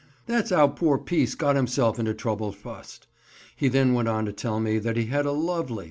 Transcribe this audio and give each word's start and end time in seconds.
That's 0.25 0.51
'ow 0.51 0.67
poor 0.69 0.97
Peace 0.97 1.35
got 1.35 1.55
'imself 1.55 1.99
into 1.99 2.15
trouble 2.15 2.51
fust." 2.51 3.05
He 3.55 3.67
then 3.67 3.93
went 3.93 4.07
on 4.07 4.25
to 4.25 4.33
tell 4.33 4.59
me 4.59 4.79
that 4.79 4.97
he 4.97 5.05
had 5.05 5.27
a 5.27 5.31
lovely 5.31 5.79